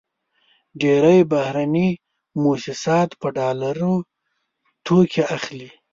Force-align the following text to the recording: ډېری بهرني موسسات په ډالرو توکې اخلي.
ډېری 0.81 1.19
بهرني 1.31 1.89
موسسات 2.43 3.09
په 3.21 3.27
ډالرو 3.37 3.93
توکې 4.85 5.23
اخلي. 5.35 5.69